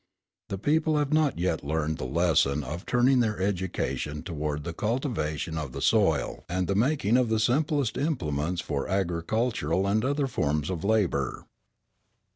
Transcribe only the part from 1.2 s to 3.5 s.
yet learned the lesson of turning their